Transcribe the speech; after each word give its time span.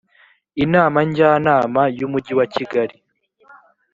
inama 0.63 0.97
njyanama 1.07 1.81
y’umujyi 1.99 2.33
wa 2.39 2.45
kigali 2.53 2.95